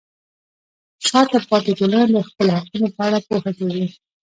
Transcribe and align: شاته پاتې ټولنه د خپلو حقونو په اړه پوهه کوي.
شاته 1.07 1.37
پاتې 1.49 1.71
ټولنه 1.79 2.05
د 2.13 2.17
خپلو 2.27 2.51
حقونو 2.59 2.87
په 2.95 3.01
اړه 3.07 3.19
پوهه 3.27 3.51
کوي. 3.57 3.85